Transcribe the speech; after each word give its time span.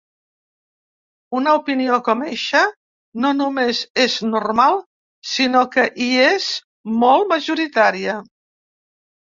Una 1.39 1.51
opinió 1.59 1.99
com 2.07 2.23
eixa 2.29 2.63
no 3.27 3.33
només 3.43 3.83
és 4.07 4.17
normal, 4.33 4.83
sinó 5.37 5.65
que 5.77 5.89
hi 6.03 6.11
és 6.27 6.51
molt 7.07 7.33
majoritària. 7.37 8.23